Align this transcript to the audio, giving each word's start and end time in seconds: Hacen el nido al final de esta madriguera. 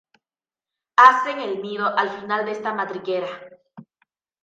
Hacen 0.95 1.39
el 1.41 1.61
nido 1.61 1.95
al 1.95 2.09
final 2.19 2.43
de 2.43 2.53
esta 2.53 2.73
madriguera. 2.73 3.27